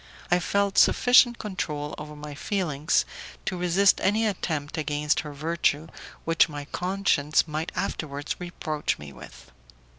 [0.31, 3.05] I felt sufficient control over my own feelings
[3.45, 5.89] to resist any attempt against her virtue
[6.25, 9.51] which my conscience might afterwards reproach me with.